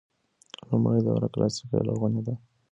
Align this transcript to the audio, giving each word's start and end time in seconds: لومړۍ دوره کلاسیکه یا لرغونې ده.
لومړۍ 0.69 0.99
دوره 1.07 1.27
کلاسیکه 1.33 1.73
یا 1.77 1.81
لرغونې 1.87 2.21
ده. 2.27 2.35